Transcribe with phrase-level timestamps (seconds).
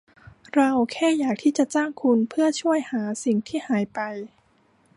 [0.53, 3.99] เราแค่อยากที่จะจ้างคุณเพื่อช่วยหาสิ่งที่หายไป